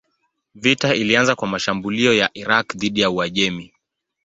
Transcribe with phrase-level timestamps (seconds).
[0.55, 3.73] Vita ilianza kwa mashambulio ya Irak dhidi ya Uajemi.